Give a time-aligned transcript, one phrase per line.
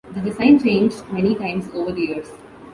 [0.15, 2.31] The design changed many times over the years.